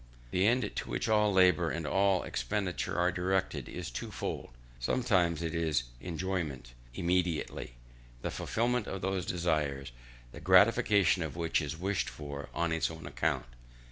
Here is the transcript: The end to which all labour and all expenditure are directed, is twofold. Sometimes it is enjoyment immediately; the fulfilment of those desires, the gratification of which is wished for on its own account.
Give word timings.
The 0.31 0.47
end 0.47 0.75
to 0.77 0.89
which 0.89 1.07
all 1.07 1.31
labour 1.31 1.69
and 1.69 1.85
all 1.85 2.23
expenditure 2.23 2.97
are 2.97 3.11
directed, 3.11 3.69
is 3.69 3.91
twofold. 3.91 4.49
Sometimes 4.79 5.43
it 5.43 5.53
is 5.53 5.83
enjoyment 6.01 6.73
immediately; 6.95 7.73
the 8.23 8.31
fulfilment 8.31 8.87
of 8.87 9.01
those 9.03 9.27
desires, 9.27 9.91
the 10.31 10.41
gratification 10.41 11.21
of 11.21 11.35
which 11.35 11.61
is 11.61 11.77
wished 11.77 12.09
for 12.09 12.49
on 12.51 12.71
its 12.71 12.89
own 12.89 13.05
account. 13.05 13.45